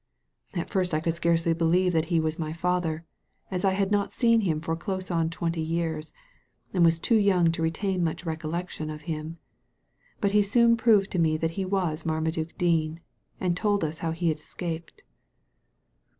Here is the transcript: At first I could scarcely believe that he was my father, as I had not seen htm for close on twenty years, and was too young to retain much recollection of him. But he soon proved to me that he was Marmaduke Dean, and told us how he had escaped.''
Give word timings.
At 0.55 0.71
first 0.71 0.95
I 0.95 0.99
could 0.99 1.13
scarcely 1.13 1.53
believe 1.53 1.93
that 1.93 2.05
he 2.05 2.19
was 2.19 2.39
my 2.39 2.53
father, 2.53 3.05
as 3.51 3.63
I 3.63 3.73
had 3.73 3.91
not 3.91 4.11
seen 4.11 4.41
htm 4.41 4.63
for 4.63 4.75
close 4.75 5.11
on 5.11 5.29
twenty 5.29 5.61
years, 5.61 6.11
and 6.73 6.83
was 6.83 6.97
too 6.97 7.17
young 7.17 7.51
to 7.51 7.61
retain 7.61 8.03
much 8.03 8.25
recollection 8.25 8.89
of 8.89 9.03
him. 9.03 9.37
But 10.19 10.31
he 10.31 10.41
soon 10.41 10.75
proved 10.75 11.11
to 11.11 11.19
me 11.19 11.37
that 11.37 11.51
he 11.51 11.65
was 11.65 12.03
Marmaduke 12.03 12.57
Dean, 12.57 12.99
and 13.39 13.55
told 13.55 13.83
us 13.83 13.99
how 13.99 14.09
he 14.09 14.29
had 14.29 14.39
escaped.'' 14.39 15.03